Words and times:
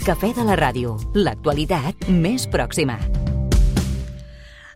Cafè 0.00 0.30
de 0.32 0.44
la 0.48 0.54
ràdio. 0.56 0.94
L'actualitat 1.12 2.06
més 2.08 2.46
pròxima. 2.48 2.94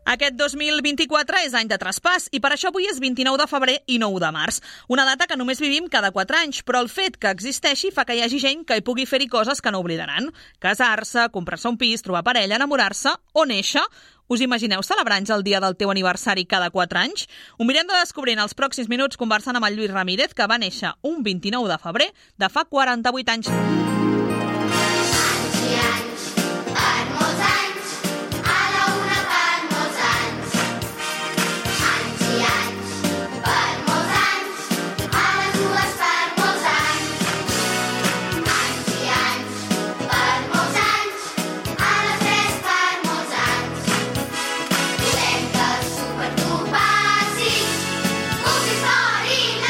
Aquest 0.05 0.35
2024 0.37 1.39
és 1.47 1.55
any 1.57 1.71
de 1.71 1.79
traspàs 1.81 2.27
i 2.37 2.43
per 2.45 2.51
això 2.53 2.69
avui 2.69 2.85
és 2.91 2.99
29 3.01 3.41
de 3.41 3.47
febrer 3.49 3.79
i 3.89 3.97
9 4.03 4.21
de 4.21 4.31
març. 4.37 4.59
Una 4.93 5.07
data 5.09 5.25
que 5.25 5.39
només 5.41 5.63
vivim 5.65 5.89
cada 5.89 6.11
4 6.13 6.43
anys, 6.43 6.61
però 6.61 6.83
el 6.85 6.91
fet 6.93 7.17
que 7.17 7.33
existeixi 7.33 7.89
fa 7.89 8.05
que 8.05 8.19
hi 8.19 8.21
hagi 8.21 8.43
gent 8.43 8.67
que 8.69 8.77
hi 8.77 8.85
pugui 8.85 9.09
fer-hi 9.09 9.31
coses 9.33 9.65
que 9.65 9.73
no 9.73 9.81
oblidaran. 9.81 10.29
Casar-se, 10.61 11.31
comprar-se 11.33 11.73
un 11.73 11.81
pis, 11.81 12.05
trobar 12.05 12.23
parella, 12.23 12.61
enamorar-se 12.61 13.17
o 13.33 13.47
néixer. 13.49 13.87
Us 14.29 14.45
imagineu 14.45 14.85
celebrant 14.85 15.25
el 15.33 15.43
dia 15.43 15.61
del 15.65 15.81
teu 15.81 15.89
aniversari 15.89 16.45
cada 16.45 16.69
4 16.69 17.01
anys? 17.01 17.25
Ho 17.57 17.65
mirem 17.65 17.89
de 17.89 17.97
descobrir 17.97 18.37
en 18.37 18.45
els 18.45 18.53
pròxims 18.53 18.93
minuts 18.93 19.17
conversant 19.17 19.57
amb 19.57 19.73
el 19.73 19.81
Lluís 19.81 19.97
Ramírez, 19.97 20.37
que 20.37 20.45
va 20.45 20.61
néixer 20.61 20.93
un 21.01 21.23
29 21.25 21.73
de 21.73 21.81
febrer 21.81 22.13
de 22.37 22.53
fa 22.53 22.69
48 22.69 23.39
anys. 23.39 23.94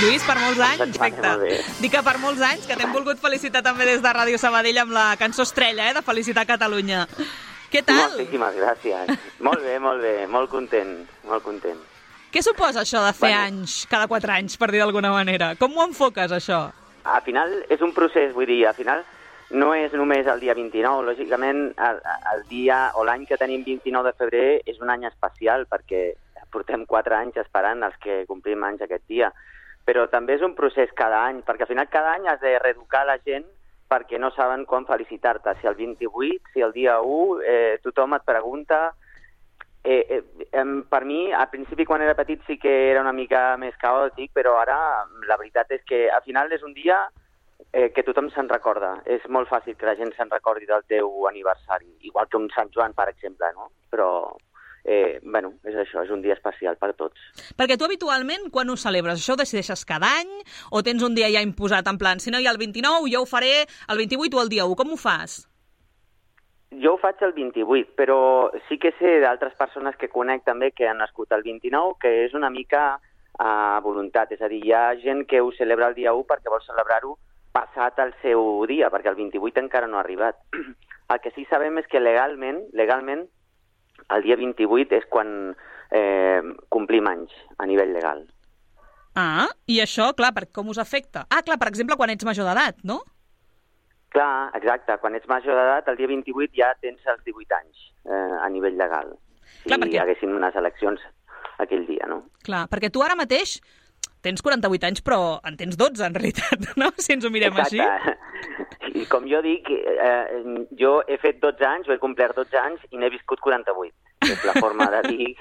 Lluís, 0.04 0.24
per 0.26 0.34
molts 0.36 0.60
anys, 0.60 0.98
perfecte. 0.98 1.30
Dic 1.80 1.92
que 1.94 2.00
per 2.04 2.18
molts 2.20 2.42
anys, 2.44 2.66
que 2.68 2.76
t'hem 2.76 2.90
volgut 2.92 3.20
felicitar 3.22 3.62
també 3.64 3.86
des 3.88 4.02
de 4.04 4.10
Ràdio 4.12 4.36
Sabadell 4.40 4.82
amb 4.82 4.92
la 4.92 5.04
cançó 5.16 5.46
Estrella, 5.46 5.86
eh, 5.88 5.94
de 5.96 6.02
Felicitar 6.04 6.44
Catalunya. 6.44 7.06
Què 7.72 7.80
tal? 7.86 8.02
Moltíssimes 8.12 8.58
gràcies. 8.58 9.14
molt 9.46 9.64
bé, 9.64 9.78
molt 9.80 10.04
bé, 10.04 10.12
molt 10.28 10.50
content, 10.52 10.92
molt 11.30 11.42
content. 11.46 11.80
Què 12.34 12.42
suposa 12.44 12.82
això 12.82 13.00
de 13.06 13.14
fer 13.16 13.30
Bueno. 13.30 13.46
anys 13.46 13.86
cada 13.88 14.06
4 14.10 14.34
anys, 14.34 14.58
per 14.60 14.68
dir 14.74 14.82
d'alguna 14.82 15.10
manera? 15.14 15.54
Com 15.56 15.72
ho 15.78 15.86
enfoques, 15.86 16.32
això? 16.36 16.60
Al 17.04 17.22
final 17.22 17.64
és 17.70 17.80
un 17.80 17.94
procés, 17.96 18.34
vull 18.34 18.46
dir, 18.46 18.66
al 18.66 18.74
final 18.74 19.04
no 19.50 19.72
és 19.74 19.92
només 19.92 20.26
el 20.26 20.40
dia 20.40 20.52
29, 20.54 21.04
lògicament 21.06 21.64
el, 21.78 22.00
el 22.34 22.44
dia 22.50 22.90
o 22.94 23.04
l'any 23.04 23.24
que 23.24 23.40
tenim 23.40 23.64
29 23.64 24.10
de 24.10 24.16
febrer 24.18 24.60
és 24.66 24.80
un 24.80 24.90
any 24.90 25.04
especial 25.08 25.64
perquè 25.70 26.12
portem 26.52 26.84
4 26.86 27.16
anys 27.16 27.40
esperant 27.40 27.82
els 27.82 27.96
que 28.02 28.24
complim 28.28 28.62
anys 28.64 28.82
aquest 28.84 29.08
dia. 29.08 29.32
Però 29.84 30.06
també 30.08 30.38
és 30.38 30.42
un 30.42 30.54
procés 30.56 30.92
cada 30.96 31.24
any, 31.28 31.42
perquè 31.44 31.66
al 31.66 31.72
final 31.72 31.90
cada 31.92 32.14
any 32.16 32.28
has 32.28 32.40
de 32.40 32.58
reeducar 32.58 33.04
la 33.06 33.18
gent 33.24 33.44
perquè 33.88 34.18
no 34.18 34.30
saben 34.32 34.64
quan 34.64 34.86
felicitar-te. 34.88 35.58
Si 35.60 35.68
el 35.68 35.76
28, 35.76 36.52
si 36.54 36.62
el 36.64 36.72
dia 36.72 37.00
1, 37.00 37.40
eh, 37.44 37.80
tothom 37.84 38.16
et 38.16 38.24
pregunta 38.24 38.94
Eh, 39.86 40.24
eh, 40.50 40.82
per 40.88 41.04
mi, 41.04 41.30
al 41.30 41.50
principi, 41.50 41.84
quan 41.84 42.00
era 42.00 42.14
petit, 42.16 42.40
sí 42.46 42.56
que 42.56 42.72
era 42.90 43.02
una 43.02 43.12
mica 43.12 43.58
més 43.60 43.74
caòtic, 43.76 44.30
però 44.32 44.54
ara 44.56 44.78
la 45.28 45.36
veritat 45.36 45.74
és 45.76 45.82
que 45.84 46.06
al 46.08 46.24
final 46.24 46.48
és 46.56 46.64
un 46.64 46.72
dia 46.72 47.02
eh, 47.70 47.90
que 47.92 48.04
tothom 48.06 48.30
se'n 48.32 48.48
recorda. 48.48 48.94
És 49.04 49.26
molt 49.28 49.50
fàcil 49.52 49.76
que 49.76 49.84
la 49.84 49.96
gent 49.98 50.14
se'n 50.16 50.32
recordi 50.32 50.64
del 50.64 50.86
teu 50.88 51.28
aniversari, 51.28 51.90
igual 52.08 52.30
que 52.32 52.40
un 52.40 52.48
Sant 52.56 52.72
Joan, 52.72 52.96
per 52.96 53.10
exemple, 53.12 53.52
no? 53.52 53.68
Però, 53.92 54.08
eh, 54.84 55.18
bueno, 55.22 55.54
és 55.64 55.74
això, 55.74 56.04
és 56.04 56.12
un 56.12 56.22
dia 56.22 56.36
especial 56.36 56.76
per 56.76 56.92
tots. 56.98 57.18
Perquè 57.56 57.78
tu 57.80 57.88
habitualment, 57.88 58.50
quan 58.52 58.70
ho 58.70 58.76
celebres? 58.76 59.18
Això 59.18 59.34
ho 59.34 59.40
decideixes 59.40 59.84
cada 59.88 60.12
any 60.20 60.30
o 60.70 60.84
tens 60.84 61.02
un 61.02 61.16
dia 61.16 61.32
ja 61.32 61.42
imposat 61.44 61.88
en 61.88 61.98
plan, 61.98 62.20
si 62.20 62.30
no 62.30 62.40
hi 62.40 62.46
ha 62.46 62.52
el 62.52 62.60
29, 62.60 63.10
jo 63.10 63.24
ho 63.24 63.26
faré 63.28 63.64
el 63.64 64.04
28 64.04 64.36
o 64.36 64.44
el 64.44 64.52
dia 64.52 64.68
1. 64.68 64.76
Com 64.78 64.92
ho 64.92 65.00
fas? 65.00 65.42
Jo 66.82 66.94
ho 66.94 66.98
faig 66.98 67.20
el 67.22 67.32
28, 67.32 67.94
però 67.96 68.50
sí 68.68 68.78
que 68.82 68.92
sé 68.98 69.18
d'altres 69.22 69.54
persones 69.58 69.96
que 69.96 70.10
conec 70.10 70.44
també 70.44 70.72
que 70.72 70.88
han 70.90 70.98
nascut 70.98 71.32
el 71.32 71.44
29, 71.46 71.98
que 72.02 72.14
és 72.24 72.34
una 72.34 72.50
mica 72.50 72.98
a 73.38 73.80
voluntat. 73.82 74.32
És 74.34 74.42
a 74.42 74.50
dir, 74.50 74.60
hi 74.64 74.74
ha 74.74 74.88
gent 75.02 75.24
que 75.30 75.40
ho 75.40 75.52
celebra 75.54 75.88
el 75.92 75.94
dia 75.94 76.14
1 76.14 76.26
perquè 76.28 76.50
vol 76.50 76.62
celebrar-ho 76.66 77.16
passat 77.54 78.00
el 78.02 78.10
seu 78.22 78.66
dia, 78.66 78.90
perquè 78.90 79.12
el 79.12 79.20
28 79.20 79.62
encara 79.62 79.86
no 79.86 79.98
ha 79.98 80.02
arribat. 80.02 80.40
El 81.12 81.20
que 81.20 81.30
sí 81.36 81.44
sabem 81.50 81.76
és 81.78 81.86
que 81.86 82.00
legalment, 82.00 82.62
legalment, 82.72 83.26
el 84.14 84.22
dia 84.26 84.36
28 84.36 84.96
és 84.98 85.04
quan 85.10 85.54
eh, 85.90 86.40
complim 86.68 87.06
anys 87.10 87.32
a 87.58 87.66
nivell 87.66 87.92
legal. 87.94 88.24
Ah, 89.14 89.46
i 89.70 89.78
això, 89.80 90.10
clar, 90.18 90.32
per 90.34 90.48
com 90.50 90.68
us 90.72 90.78
afecta? 90.82 91.26
Ah, 91.30 91.42
clar, 91.46 91.58
per 91.60 91.68
exemple, 91.70 91.96
quan 91.96 92.10
ets 92.10 92.26
major 92.26 92.48
d'edat, 92.48 92.80
no? 92.82 93.00
Clar, 94.14 94.50
exacte. 94.58 94.96
Quan 95.02 95.14
ets 95.18 95.26
major 95.30 95.54
d'edat, 95.58 95.88
el 95.90 95.96
dia 95.98 96.06
28 96.10 96.54
ja 96.58 96.72
tens 96.82 97.02
els 97.10 97.22
18 97.26 97.56
anys 97.58 97.84
eh, 98.06 98.36
a 98.42 98.48
nivell 98.50 98.76
legal. 98.78 99.14
Si 99.62 99.68
Clar, 99.68 99.78
perquè- 99.82 100.00
haguessin 100.02 100.34
unes 100.34 100.54
eleccions 100.58 101.00
aquell 101.62 101.86
dia, 101.86 102.06
no? 102.10 102.24
Clar, 102.46 102.64
perquè 102.70 102.90
tu 102.90 103.02
ara 103.02 103.14
mateix 103.18 103.56
tens 104.24 104.42
48 104.44 104.88
anys, 104.88 105.04
però 105.04 105.38
en 105.46 105.58
tens 105.60 105.78
12, 105.80 106.02
en 106.06 106.16
realitat, 106.16 106.68
no? 106.80 106.90
Si 106.98 107.14
ens 107.14 107.26
ho 107.26 107.32
mirem 107.34 107.56
així. 107.60 107.80
I 108.94 109.04
com 109.10 109.26
jo 109.28 109.40
dic, 109.44 109.68
eh, 109.70 110.40
jo 110.80 110.96
he 111.08 111.18
fet 111.22 111.40
12 111.42 111.68
anys, 111.68 111.88
o 111.88 111.94
he 111.94 112.02
complert 112.02 112.38
12 112.38 112.60
anys 112.60 112.84
i 112.90 113.00
n'he 113.00 113.12
viscut 113.12 113.42
48. 113.44 113.94
És 114.24 114.44
la 114.48 114.54
forma 114.56 114.86
de 114.94 115.00
dir 115.10 115.32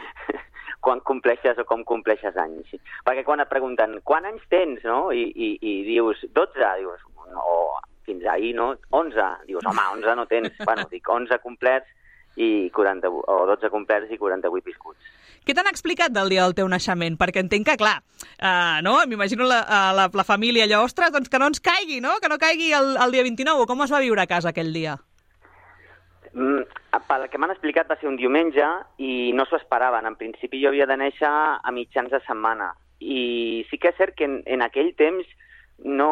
quan 0.84 1.00
compleixes 1.08 1.60
o 1.60 1.66
com 1.68 1.84
compleixes 1.88 2.36
anys. 2.40 2.74
Perquè 3.06 3.24
quan 3.24 3.40
et 3.40 3.52
pregunten, 3.52 4.00
quan 4.04 4.26
anys 4.28 4.44
tens, 4.52 4.82
no? 4.84 5.08
I, 5.12 5.28
i, 5.30 5.54
i 5.60 5.76
dius, 5.88 6.20
12, 6.36 6.74
dius, 6.82 7.06
no, 7.32 7.54
fins 8.08 8.26
ahir, 8.28 8.52
no? 8.58 8.74
11. 8.90 9.30
Dius, 9.48 9.64
home, 9.70 9.86
11 10.00 10.18
no 10.18 10.26
tens. 10.28 10.52
bueno, 10.66 10.88
dic 10.92 11.08
11 11.08 11.40
complerts 11.44 11.88
i 12.36 12.70
40, 12.74 13.10
o 13.10 13.40
12 13.50 13.70
complerts 13.72 14.12
i 14.12 14.18
48 14.18 14.66
viscuts. 14.66 15.16
Què 15.46 15.54
t'han 15.56 15.70
explicat 15.70 16.12
del 16.12 16.28
dia 16.30 16.44
del 16.44 16.54
teu 16.54 16.68
naixement? 16.68 17.16
Perquè 17.20 17.42
entenc 17.42 17.66
que, 17.66 17.76
clar, 17.80 17.96
uh, 18.36 18.80
no? 18.84 18.98
m'imagino 19.08 19.46
la, 19.48 19.62
uh, 19.64 19.92
la, 19.96 20.08
la 20.12 20.26
família 20.26 20.66
allò, 20.68 20.82
ostres, 20.84 21.12
doncs 21.14 21.32
que 21.32 21.40
no 21.40 21.48
ens 21.50 21.62
caigui, 21.64 22.00
no? 22.04 22.18
Que 22.20 22.28
no 22.28 22.38
caigui 22.38 22.74
el, 22.76 22.92
el 23.00 23.16
dia 23.16 23.24
29. 23.26 23.64
O 23.64 23.70
com 23.70 23.80
es 23.86 23.92
va 23.92 24.02
viure 24.04 24.22
a 24.22 24.28
casa 24.30 24.52
aquell 24.52 24.72
dia? 24.76 24.98
Mm, 26.34 26.62
pel 27.08 27.26
que 27.32 27.40
m'han 27.40 27.54
explicat 27.54 27.88
va 27.90 27.96
ser 27.98 28.06
un 28.10 28.20
diumenge 28.20 28.66
i 29.02 29.32
no 29.34 29.46
s'ho 29.48 29.58
esperaven. 29.58 30.06
En 30.06 30.18
principi 30.20 30.60
jo 30.62 30.70
havia 30.70 30.86
de 30.86 30.98
néixer 31.00 31.30
a 31.30 31.72
mitjans 31.74 32.12
de 32.12 32.20
setmana. 32.26 32.74
I 33.00 33.64
sí 33.70 33.80
que 33.80 33.94
és 33.94 33.98
cert 33.98 34.14
que 34.18 34.28
en, 34.28 34.42
en 34.44 34.62
aquell 34.62 34.92
temps 34.98 35.26
no... 35.84 36.10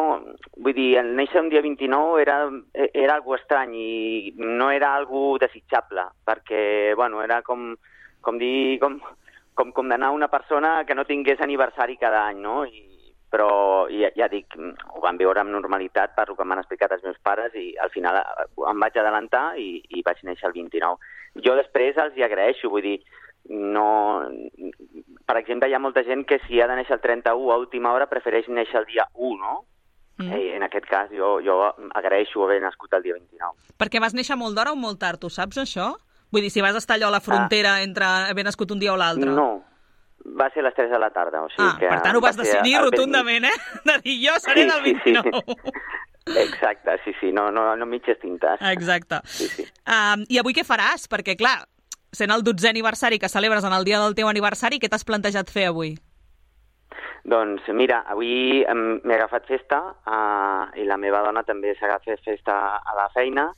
Vull 0.57 0.75
dir, 0.75 0.89
el 1.01 1.13
néixer 1.17 1.41
un 1.41 1.49
dia 1.49 1.61
29 1.65 2.21
era, 2.21 2.37
era 2.73 3.15
algo 3.15 3.35
estrany 3.37 3.75
i 3.77 4.33
no 4.37 4.69
era 4.71 4.93
algo 4.95 5.37
desitjable, 5.41 6.09
perquè, 6.25 6.93
bueno, 6.99 7.23
era 7.23 7.41
com, 7.41 7.73
com 8.21 8.37
dir... 8.41 8.79
Com, 8.83 8.99
com 9.59 9.73
condenar 9.75 10.13
una 10.15 10.29
persona 10.31 10.85
que 10.87 10.95
no 10.95 11.03
tingués 11.03 11.41
aniversari 11.43 11.97
cada 11.99 12.21
any, 12.29 12.37
no? 12.39 12.61
I, 12.63 12.85
però 13.29 13.87
ja, 13.93 14.09
ja 14.17 14.27
dic, 14.31 14.55
ho 14.57 15.01
van 15.03 15.19
veure 15.19 15.43
amb 15.43 15.53
normalitat 15.53 16.15
per 16.17 16.29
el 16.29 16.37
que 16.37 16.45
m'han 16.47 16.61
explicat 16.61 16.95
els 16.95 17.03
meus 17.05 17.19
pares 17.27 17.55
i 17.59 17.73
al 17.83 17.91
final 17.93 18.21
eh, 18.21 18.45
em 18.71 18.79
vaig 18.79 18.97
adelantar 18.97 19.43
i, 19.61 19.69
i 19.93 20.03
vaig 20.05 20.23
néixer 20.25 20.49
el 20.49 20.55
29. 20.57 21.11
Jo 21.45 21.55
després 21.59 21.99
els 22.01 22.17
hi 22.17 22.25
agraeixo, 22.25 22.71
vull 22.73 22.87
dir, 22.87 22.97
no... 23.49 23.89
Per 25.29 25.37
exemple, 25.37 25.69
hi 25.69 25.75
ha 25.77 25.81
molta 25.81 26.01
gent 26.07 26.23
que 26.25 26.39
si 26.47 26.57
ha 26.57 26.65
de 26.69 26.79
néixer 26.79 26.95
el 26.97 27.01
31 27.03 27.51
a 27.53 27.57
última 27.61 27.93
hora 27.93 28.09
prefereix 28.09 28.47
néixer 28.49 28.79
el 28.81 28.87
dia 28.89 29.05
1, 29.13 29.37
no? 29.37 29.59
Mm. 30.19 30.33
Eh, 30.33 30.55
en 30.57 30.65
aquest 30.65 30.87
cas 30.89 31.11
jo, 31.13 31.37
jo 31.45 31.61
agraeixo 31.95 32.43
haver 32.43 32.57
nascut 32.63 32.97
el 32.97 33.05
dia 33.05 33.13
29. 33.15 33.75
Perquè 33.79 34.01
vas 34.01 34.17
néixer 34.17 34.39
molt 34.39 34.57
d'hora 34.57 34.73
o 34.73 34.79
molt 34.79 34.97
tard, 34.99 35.21
tu 35.21 35.29
saps 35.29 35.61
això? 35.61 35.91
Vull 36.33 36.45
dir, 36.45 36.51
si 36.53 36.65
vas 36.65 36.75
estar 36.77 36.97
allò 36.97 37.11
a 37.13 37.17
la 37.17 37.21
frontera 37.21 37.77
ah. 37.77 37.85
entre 37.85 38.09
haver 38.33 38.45
nascut 38.49 38.73
un 38.73 38.81
dia 38.81 38.93
o 38.93 38.97
l'altre. 38.97 39.29
No, 39.29 39.63
va 40.41 40.49
ser 40.53 40.65
a 40.65 40.67
les 40.67 40.75
3 40.81 40.91
de 40.91 40.99
la 40.99 41.09
tarda. 41.13 41.45
O 41.45 41.49
sigui 41.53 41.69
Ah, 41.69 41.77
que 41.79 41.87
per 41.93 42.01
tant 42.05 42.17
ho 42.17 42.21
vas 42.25 42.37
va 42.37 42.43
decidir 42.43 42.77
rotundament, 42.81 43.47
eh? 43.49 43.55
De 43.87 43.97
dir, 44.03 44.19
jo 44.27 44.37
seré 44.43 44.65
del 44.65 44.83
Sí, 44.83 44.95
sí, 45.05 45.13
sí. 45.13 45.17
29. 45.21 45.79
Exacte, 46.43 46.97
sí, 47.05 47.13
sí, 47.19 47.31
no, 47.33 47.49
no, 47.51 47.75
no 47.75 47.85
mitges 47.89 48.19
tintes. 48.19 48.61
Exacte. 48.61 49.21
Sí, 49.25 49.47
sí. 49.49 49.65
Um, 49.87 50.25
I 50.29 50.37
avui 50.41 50.53
què 50.53 50.65
faràs? 50.67 51.07
Perquè, 51.09 51.33
clar, 51.39 51.63
sent 52.11 52.31
el 52.33 52.43
12è 52.43 52.69
aniversari 52.69 53.19
que 53.19 53.29
celebres 53.29 53.65
en 53.65 53.73
el 53.73 53.85
dia 53.85 53.99
del 54.01 54.15
teu 54.15 54.29
aniversari, 54.29 54.79
què 54.79 54.89
t'has 54.89 55.05
plantejat 55.05 55.51
fer 55.53 55.67
avui? 55.69 55.95
Doncs 57.29 57.67
mira, 57.75 58.03
avui 58.09 58.63
m'he 58.65 59.15
agafat 59.15 59.45
festa 59.49 59.79
uh, 59.91 60.69
i 60.79 60.85
la 60.87 60.97
meva 60.97 61.21
dona 61.25 61.43
també 61.43 61.75
s'ha 61.77 61.99
festa 62.01 62.55
a 62.79 62.95
la 62.97 63.09
feina 63.13 63.49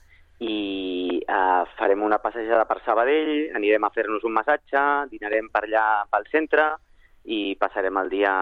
i 0.42 1.22
uh, 1.22 1.64
farem 1.78 2.02
una 2.02 2.18
passejada 2.18 2.66
per 2.66 2.80
Sabadell, 2.84 3.52
anirem 3.56 3.86
a 3.86 3.92
fer-nos 3.94 4.26
un 4.26 4.34
massatge, 4.34 4.82
dinarem 5.14 5.52
per 5.54 5.68
allà 5.68 5.86
pel 6.10 6.26
centre 6.34 6.68
i 7.30 7.56
passarem 7.62 8.02
el 8.02 8.10
dia 8.10 8.34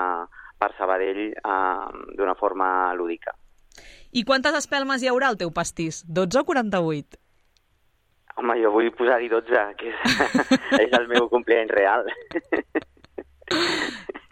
per 0.57 0.71
Sabadell 0.77 1.33
uh, 1.43 1.91
d'una 2.15 2.35
forma 2.39 2.93
lúdica. 2.95 3.35
I 4.11 4.23
quantes 4.25 4.55
espelmes 4.57 5.03
hi 5.03 5.11
haurà 5.11 5.27
al 5.29 5.37
teu 5.37 5.51
pastís? 5.51 6.01
12 6.07 6.39
o 6.41 6.45
48? 6.47 7.19
Home, 8.39 8.55
jo 8.63 8.71
vull 8.71 8.89
posar-hi 8.95 9.27
12, 9.31 9.63
que 9.79 9.91
és, 9.91 9.97
és 10.85 10.93
el 10.95 11.09
meu 11.11 11.27
compleany 11.31 11.71
real. 11.75 12.07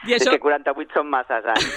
I 0.07 0.13
És 0.15 0.21
això, 0.21 0.35
que 0.35 0.43
48 0.43 0.95
són 0.95 1.09
masses 1.11 1.47
anys. 1.51 1.71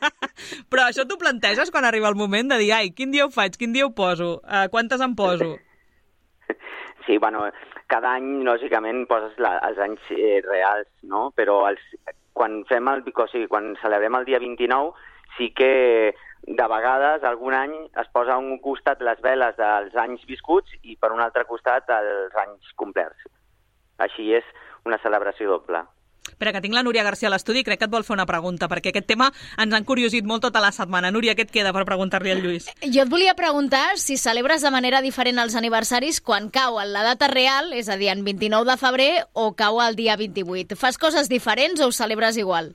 Però 0.72 0.86
això 0.86 1.04
t'ho 1.04 1.18
planteges 1.20 1.72
quan 1.74 1.84
arriba 1.84 2.08
el 2.08 2.16
moment 2.16 2.54
de 2.54 2.60
dir, 2.62 2.70
ai, 2.76 2.92
quin 2.96 3.12
dia 3.12 3.26
ho 3.26 3.32
faig, 3.34 3.58
quin 3.60 3.74
dia 3.76 3.84
ho 3.84 3.92
poso, 3.96 4.38
uh, 4.46 4.68
quantes 4.72 5.04
em 5.04 5.16
poso? 5.18 5.56
Sí, 7.06 7.16
bueno, 7.18 7.40
cada 7.90 8.12
any, 8.14 8.44
lògicament, 8.46 9.00
poses 9.10 9.32
la, 9.42 9.54
els 9.66 9.78
anys 9.82 10.10
eh, 10.14 10.36
reals, 10.44 10.86
no? 11.10 11.22
Però 11.34 11.56
els, 11.66 11.80
quan 12.36 12.60
fem 12.68 12.86
el, 12.92 13.00
o 13.08 13.26
sigui, 13.32 13.48
quan 13.50 13.72
celebrem 13.80 14.18
el 14.18 14.28
dia 14.28 14.38
29, 14.38 14.92
sí 15.36 15.52
que 15.56 16.14
de 16.42 16.66
vegades, 16.66 17.22
algun 17.24 17.54
any, 17.54 17.76
es 18.00 18.08
posa 18.12 18.34
a 18.34 18.42
un 18.42 18.58
costat 18.64 19.02
les 19.04 19.20
veles 19.22 19.56
dels 19.58 19.94
anys 20.02 20.24
viscuts 20.26 20.72
i 20.82 20.96
per 20.96 21.12
un 21.12 21.20
altre 21.20 21.44
costat 21.46 21.88
els 21.94 22.36
anys 22.46 22.74
complerts. 22.80 23.28
Així 24.00 24.32
és 24.34 24.46
una 24.88 24.98
celebració 25.02 25.50
doble. 25.50 25.84
Espera, 26.30 26.52
que 26.52 26.60
tinc 26.64 26.74
la 26.74 26.82
Núria 26.82 27.02
García 27.04 27.28
a 27.28 27.32
l'estudi 27.34 27.60
i 27.60 27.64
crec 27.66 27.80
que 27.80 27.86
et 27.88 27.92
vol 27.92 28.04
fer 28.06 28.14
una 28.14 28.26
pregunta, 28.28 28.68
perquè 28.70 28.92
aquest 28.92 29.08
tema 29.08 29.30
ens 29.60 29.74
han 29.76 29.86
curiosit 29.88 30.24
molt 30.24 30.44
tota 30.46 30.62
la 30.62 30.70
setmana. 30.72 31.10
Núria, 31.12 31.34
què 31.36 31.44
et 31.46 31.52
queda 31.52 31.72
per 31.76 31.84
preguntar-li 31.88 32.32
al 32.32 32.40
Lluís? 32.44 32.70
Jo 32.80 33.04
et 33.04 33.12
volia 33.12 33.34
preguntar 33.36 33.98
si 34.00 34.16
celebres 34.16 34.64
de 34.64 34.72
manera 34.72 35.02
diferent 35.04 35.40
els 35.42 35.56
aniversaris 35.58 36.20
quan 36.24 36.48
cau 36.54 36.80
en 36.80 36.94
la 36.94 37.04
data 37.04 37.28
real, 37.28 37.74
és 37.76 37.88
a 37.88 37.98
dir, 38.00 38.08
en 38.14 38.24
29 38.24 38.70
de 38.70 38.78
febrer, 38.80 39.10
o 39.32 39.52
cau 39.56 39.82
el 39.84 39.98
dia 40.00 40.16
28. 40.16 40.78
Fas 40.80 40.96
coses 40.98 41.28
diferents 41.28 41.80
o 41.80 41.90
ho 41.90 41.92
celebres 41.92 42.40
igual? 42.40 42.74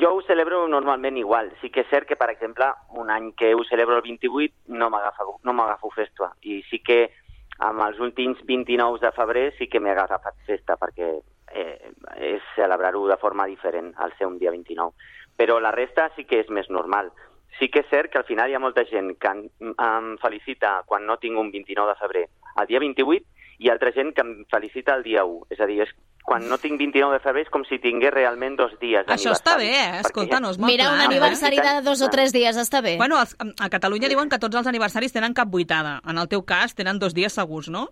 Jo 0.00 0.14
ho 0.14 0.22
celebro 0.22 0.66
normalment 0.68 1.18
igual. 1.18 1.50
Sí 1.60 1.68
que 1.68 1.82
és 1.84 1.90
cert 1.90 2.08
que, 2.08 2.16
per 2.16 2.30
exemple, 2.32 2.64
un 2.96 3.10
any 3.12 3.32
que 3.36 3.50
ho 3.54 3.64
celebro 3.68 3.98
el 3.98 4.06
28 4.06 4.72
no 4.78 4.88
m'agafo 4.88 5.38
no 5.44 5.90
festa. 5.94 6.30
I 6.40 6.62
sí 6.70 6.78
que 6.80 7.10
amb 7.58 7.82
els 7.84 8.00
últims 8.00 8.40
29 8.48 9.02
de 9.02 9.12
febrer 9.12 9.52
sí 9.58 9.68
que 9.68 9.80
m'he 9.80 9.92
agafat 9.92 10.38
festa 10.46 10.78
perquè 10.80 11.10
eh, 11.52 11.92
és 12.16 12.42
celebrar-ho 12.56 13.04
de 13.06 13.18
forma 13.20 13.46
diferent 13.46 13.92
al 13.98 14.16
ser 14.16 14.26
un 14.26 14.38
dia 14.38 14.50
29. 14.50 14.96
Però 15.36 15.60
la 15.60 15.74
resta 15.76 16.08
sí 16.16 16.24
que 16.24 16.40
és 16.40 16.48
més 16.48 16.70
normal. 16.70 17.12
Sí 17.58 17.68
que 17.68 17.84
és 17.84 17.90
cert 17.92 18.10
que 18.10 18.18
al 18.18 18.24
final 18.24 18.48
hi 18.48 18.56
ha 18.56 18.64
molta 18.64 18.86
gent 18.88 19.12
que 19.20 19.28
em 19.28 20.16
felicita 20.24 20.82
quan 20.86 21.04
no 21.04 21.18
tinc 21.20 21.36
un 21.38 21.52
29 21.52 21.92
de 21.92 22.00
febrer 22.00 22.24
el 22.62 22.66
dia 22.66 22.80
28 22.80 23.28
i 23.62 23.68
altra 23.68 23.92
gent 23.92 24.14
que 24.16 24.24
em 24.24 24.32
felicita 24.50 24.96
el 24.96 25.04
dia 25.04 25.24
1. 25.28 25.52
És 25.52 25.60
a 25.60 25.68
dir, 25.68 25.82
és, 25.84 25.92
quan 26.22 26.44
no 26.48 26.58
tinc 26.62 26.78
29 26.78 27.18
de 27.18 27.22
febrer 27.22 27.42
és 27.44 27.50
com 27.52 27.64
si 27.66 27.78
tingués 27.82 28.12
realment 28.14 28.54
dos 28.56 28.74
dies 28.80 29.08
Això 29.10 29.32
està 29.34 29.56
bé, 29.58 29.70
eh? 29.74 30.00
Escolta, 30.00 30.38
no 30.40 30.52
és 30.54 30.60
molt 30.60 30.70
Mira, 30.70 30.86
clar, 30.86 30.94
un 30.94 31.02
eh? 31.02 31.08
aniversari 31.10 31.58
de 31.58 31.72
dos 31.82 32.02
o 32.02 32.08
tres 32.12 32.32
dies 32.32 32.56
està 32.56 32.80
bé. 32.84 32.94
Bueno, 33.00 33.18
els, 33.20 33.34
a 33.38 33.68
Catalunya 33.72 34.10
diuen 34.12 34.30
que 34.30 34.38
tots 34.42 34.60
els 34.60 34.70
aniversaris 34.70 35.12
tenen 35.12 35.34
cap 35.34 35.50
vuitada. 35.50 35.98
En 36.08 36.22
el 36.22 36.30
teu 36.30 36.44
cas, 36.46 36.76
tenen 36.78 37.02
dos 37.02 37.14
dies 37.18 37.34
segurs, 37.34 37.68
no? 37.68 37.88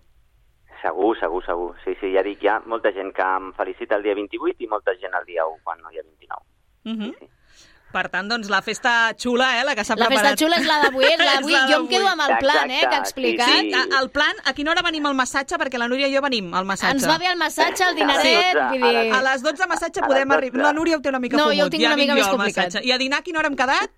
Segur, 0.80 1.12
segur, 1.20 1.42
segur. 1.44 1.74
Sí, 1.84 1.96
sí, 2.00 2.14
ja 2.14 2.22
dic, 2.24 2.40
hi 2.44 2.48
ha 2.48 2.60
molta 2.70 2.94
gent 2.96 3.12
que 3.16 3.26
em 3.26 3.50
felicita 3.58 3.98
el 3.98 4.06
dia 4.06 4.14
28 4.16 4.64
i 4.64 4.70
molta 4.70 4.94
gent 5.02 5.18
el 5.18 5.26
dia 5.28 5.44
1 5.44 5.60
quan 5.66 5.82
no 5.82 5.90
hi 5.90 5.98
ha 5.98 6.06
29. 6.06 6.46
Uh 6.86 6.96
-huh. 6.96 7.12
sí. 7.18 7.28
Per 7.90 8.04
tant, 8.08 8.28
doncs, 8.30 8.48
la 8.48 8.60
festa 8.62 9.12
xula, 9.18 9.48
eh, 9.60 9.64
la 9.64 9.74
que 9.74 9.82
s'ha 9.84 9.96
La 9.96 10.06
preparat. 10.06 10.30
festa 10.38 10.44
xula 10.44 10.56
és 10.60 10.66
la 10.66 10.76
d'avui, 10.84 11.04
és 11.04 11.18
la 11.18 11.24
d'avui. 11.34 11.52
La 11.52 11.66
Jo 11.66 11.76
em 11.80 11.88
quedo 11.88 12.06
amb 12.06 12.22
el 12.22 12.36
plan, 12.38 12.70
eh, 12.70 12.78
que 12.80 12.86
ha 12.86 12.88
Exacte, 12.88 12.96
explicat. 12.98 13.48
sí, 13.48 13.72
sí. 13.72 13.96
El 14.00 14.10
plan, 14.10 14.36
a 14.44 14.52
quina 14.54 14.70
hora 14.70 14.82
venim 14.86 15.06
al 15.06 15.14
massatge? 15.14 15.56
Perquè 15.58 15.78
la 15.78 15.88
Núria 15.88 16.06
i 16.06 16.14
jo 16.14 16.22
venim 16.22 16.54
al 16.54 16.64
massatge. 16.64 16.92
Ens 17.00 17.08
va 17.08 17.18
bé 17.18 17.26
el 17.26 17.36
massatge, 17.36 17.82
el 17.88 17.96
les 17.96 18.06
dotze, 18.06 18.30
vull 18.70 18.84
a 18.84 18.92
dir... 18.92 18.94
les- 18.94 19.16
A 19.16 19.22
les 19.22 19.42
12 19.42 19.62
a 19.62 19.66
massatge 19.66 20.00
A 20.00 20.06
podem 20.06 20.30
arribar... 20.30 20.60
12. 20.60 20.66
La 20.68 20.72
Núria 20.72 20.96
ho 20.96 21.00
té 21.02 21.08
una 21.08 21.18
mica 21.18 21.36
No, 21.36 21.44
fumut. 21.48 21.58
jo 21.58 21.66
ho 21.66 21.70
tinc 21.70 21.82
ja 21.82 21.88
una 21.88 21.96
mica 21.96 22.14
més 22.14 22.28
complicat. 22.28 22.64
massatge. 22.66 22.86
I 22.86 22.92
a 22.92 22.98
dinar 22.98 23.18
a 23.18 23.22
quina 23.22 23.38
hora 23.40 23.48
hem 23.48 23.56
quedat? 23.56 23.90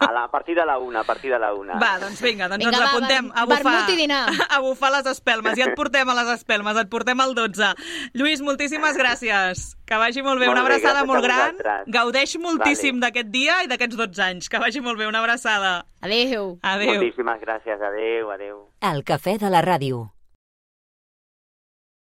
A, 0.00 0.12
la, 0.12 0.24
a 0.24 0.30
partir 0.30 0.54
de 0.56 0.64
la 0.64 0.78
una, 0.78 1.00
a 1.00 1.04
partir 1.04 1.30
de 1.30 1.38
la 1.38 1.52
una. 1.54 1.74
Va, 1.78 1.98
doncs 2.00 2.20
vinga, 2.22 2.48
doncs 2.48 2.64
Vinga, 2.64 2.78
ens 2.78 2.80
va, 2.80 2.90
apuntem 2.90 3.26
ver- 3.28 3.38
a 3.38 3.44
bufar, 3.44 3.62
vermut 3.64 3.90
i 3.90 3.96
dinar. 3.96 4.20
a 4.56 4.60
bufar 4.60 4.90
les 4.94 5.06
espelmes. 5.12 5.56
Ja 5.58 5.66
et 5.68 5.74
portem 5.76 6.08
a 6.08 6.14
les 6.22 6.30
espelmes, 6.38 6.76
et 6.80 6.88
portem 6.88 7.20
al 7.20 7.34
12. 7.34 7.72
Lluís, 8.14 8.40
moltíssimes 8.40 8.96
gràcies. 8.96 9.64
Que 9.84 9.98
vagi 10.00 10.22
molt 10.22 10.40
bé, 10.40 10.46
Molt 10.46 10.56
una 10.58 10.64
abraçada 10.64 11.04
molt 11.04 11.24
gran. 11.26 11.40
vosaltres. 11.50 11.84
Gaudeix 11.92 12.36
moltíssim 12.38 12.96
Vale. 13.00 13.08
d'aquest 13.08 13.28
dia 13.34 13.58
i 13.64 13.68
d'aquests 13.72 13.96
12 13.98 14.22
anys. 14.22 14.48
Que 14.48 14.58
vagi 14.62 14.80
molt 14.80 14.98
bé, 14.98 15.06
una 15.10 15.18
abraçada. 15.20 15.84
Adéu. 16.00 16.58
Adéu. 16.62 16.94
Moltíssimes 17.02 17.40
gràcies. 17.42 17.82
Adéu, 17.82 18.30
adéu. 18.30 18.64
El 18.80 19.04
cafè 19.04 19.36
de 19.38 19.50
la 19.50 19.60
ràdio. 19.66 20.06